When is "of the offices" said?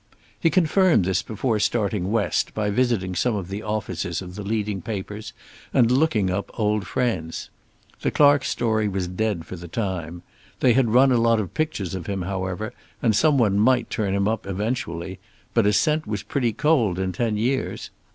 3.35-4.19